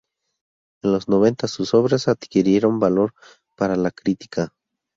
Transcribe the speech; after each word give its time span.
En 0.81 0.93
los 0.93 1.07
noventa 1.09 1.47
sus 1.47 1.75
obras 1.75 2.07
adquirieron 2.07 2.79
valor 2.79 3.13
para 3.55 3.75
la 3.75 3.91
crítica. 3.91 4.51